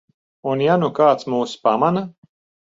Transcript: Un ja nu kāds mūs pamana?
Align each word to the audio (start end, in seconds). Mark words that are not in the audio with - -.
Un 0.53 0.63
ja 0.65 0.77
nu 0.83 0.89
kāds 0.99 1.29
mūs 1.35 1.53
pamana? 1.69 2.05